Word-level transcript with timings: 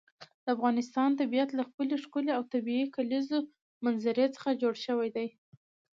د 0.43 0.45
افغانستان 0.55 1.09
طبیعت 1.21 1.49
له 1.53 1.63
خپلې 1.69 1.95
ښکلې 2.03 2.31
او 2.37 2.43
طبیعي 2.53 2.85
کلیزو 2.95 3.37
منظره 3.83 4.25
څخه 4.35 4.59
جوړ 4.61 4.73
شوی 4.85 5.09
دی. 5.15 5.27